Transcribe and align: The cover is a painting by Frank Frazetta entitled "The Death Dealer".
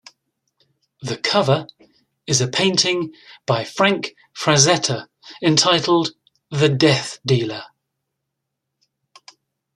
The 1.03 1.15
cover 1.15 1.67
is 2.25 2.41
a 2.41 2.47
painting 2.47 3.13
by 3.45 3.63
Frank 3.63 4.15
Frazetta 4.33 5.05
entitled 5.43 6.13
"The 6.49 6.69
Death 6.69 7.19
Dealer". 7.23 7.65